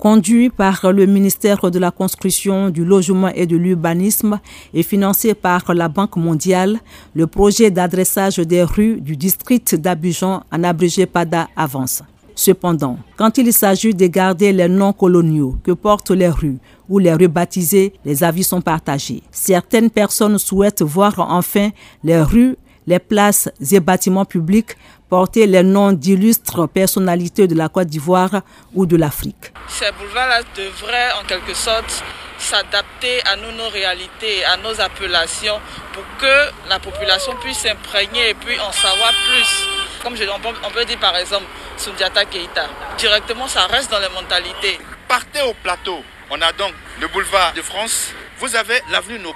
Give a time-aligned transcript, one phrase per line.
[0.00, 4.40] Conduit par le ministère de la Construction, du Logement et de l'Urbanisme
[4.72, 6.78] et financé par la Banque mondiale,
[7.12, 12.02] le projet d'adressage des rues du district d'Abidjan, en abrégé PADA, avance.
[12.34, 16.56] Cependant, quand il s'agit de garder les noms coloniaux que portent les rues
[16.88, 19.22] ou les rues baptisées, les avis sont partagés.
[19.30, 21.68] Certaines personnes souhaitent voir enfin
[22.02, 22.56] les rues
[22.86, 24.76] les places et bâtiments publics
[25.08, 28.42] porter les noms d'illustres personnalités de la Côte d'Ivoire
[28.74, 29.52] ou de l'Afrique.
[29.68, 32.04] Ces boulevards-là devraient en quelque sorte
[32.38, 35.60] s'adapter à nos, nos, réalités, à nos appellations,
[35.92, 39.66] pour que la population puisse s'imprégner et puis en savoir plus.
[40.02, 41.44] Comme je, on, peut, dire par exemple
[41.76, 44.78] Sundiata Keita, directement ça reste dans les mentalités.
[45.08, 45.98] Partez au plateau,
[46.30, 49.34] on a donc le boulevard de France, vous avez l'avenue Nogues.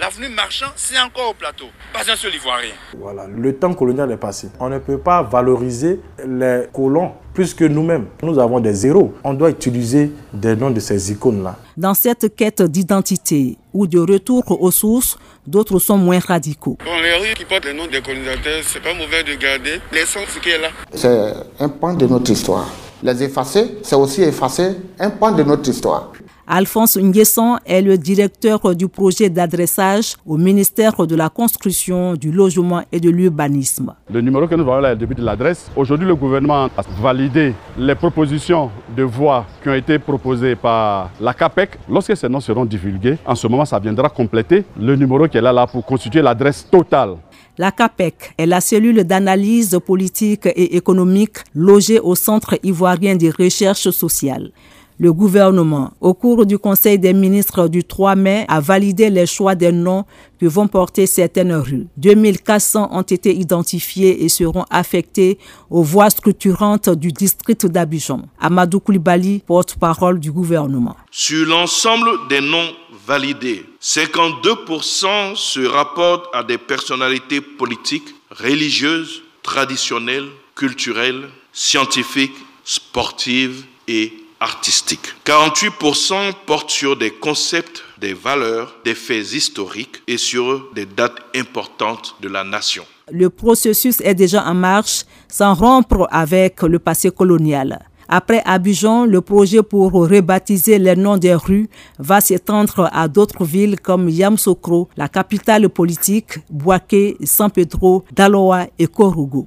[0.00, 1.66] L'avenue Marchand, c'est encore au plateau.
[1.92, 2.70] Pas un seul Ivoirien.
[2.98, 4.48] Voilà, le temps colonial est passé.
[4.58, 8.06] On ne peut pas valoriser les colons plus que nous-mêmes.
[8.22, 9.12] Nous avons des zéros.
[9.22, 11.56] On doit utiliser des noms de ces icônes-là.
[11.76, 16.78] Dans cette quête d'identité ou de retour aux sources, d'autres sont moins radicaux.
[16.82, 20.38] Bon, les rues qui portent les noms des colonisateurs, c'est pas mauvais de garder l'essence
[20.42, 20.68] qui est là.
[20.94, 22.66] C'est un pan de notre histoire.
[23.02, 26.12] Les effacer, c'est aussi effacer un pan de notre histoire.
[26.50, 32.84] Alphonse Nguesson est le directeur du projet d'adressage au ministère de la Construction, du Logement
[32.90, 33.94] et de l'Urbanisme.
[34.10, 35.70] Le numéro que nous avons là est le début de l'adresse.
[35.76, 41.34] Aujourd'hui, le gouvernement a validé les propositions de voies qui ont été proposées par la
[41.34, 41.78] CAPEC.
[41.86, 45.42] Lorsque ces noms seront divulgués, en ce moment, ça viendra compléter le numéro qui est
[45.42, 47.16] là, là pour constituer l'adresse totale
[47.60, 53.90] la CAPEC est la cellule d'analyse politique et économique logée au Centre ivoirien de recherche
[53.90, 54.52] sociale
[54.98, 59.54] le gouvernement, au cours du Conseil des ministres du 3 mai, a validé les choix
[59.54, 60.04] des noms
[60.40, 61.86] que vont porter certaines rues.
[61.96, 65.38] 2400 ont été identifiés et seront affectés
[65.70, 68.22] aux voies structurantes du district d'Abidjan.
[68.40, 70.96] Amadou Koulibaly, porte-parole du gouvernement.
[71.10, 72.72] Sur l'ensemble des noms
[73.06, 85.14] validés, 52% se rapportent à des personnalités politiques, religieuses, traditionnelles, culturelles, scientifiques, sportives et artistique.
[85.24, 92.16] 48% portent sur des concepts, des valeurs, des faits historiques et sur des dates importantes
[92.20, 92.84] de la nation.
[93.10, 97.78] Le processus est déjà en marche sans rompre avec le passé colonial.
[98.10, 101.68] Après Abidjan, le projet pour rebaptiser les noms des rues
[101.98, 108.86] va s'étendre à d'autres villes comme Yamsokro, la capitale politique, Boaké, San Pedro, Daloa et
[108.86, 109.46] Korogo.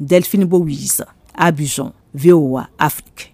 [0.00, 1.04] Delphine Bouise,
[1.36, 3.33] Abidjan, VOA Afrique.